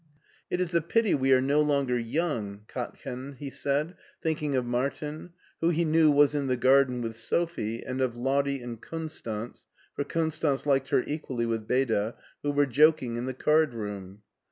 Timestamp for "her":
10.89-11.03